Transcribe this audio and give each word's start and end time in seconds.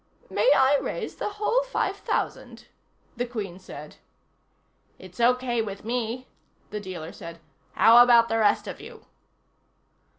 "May 0.31 0.51
I 0.55 0.79
raise 0.81 1.17
the 1.17 1.29
whole 1.33 1.61
five 1.61 1.95
thousand?" 1.97 2.65
the 3.15 3.25
Queen 3.27 3.59
said. 3.59 3.97
"It's 4.97 5.19
okay 5.19 5.61
with 5.61 5.85
me," 5.85 6.27
the 6.71 6.79
dealer 6.79 7.11
said. 7.11 7.39
"How 7.73 8.01
about 8.01 8.27
the 8.27 8.39
rest 8.39 8.65
of 8.67 8.81
you?" 8.81 9.05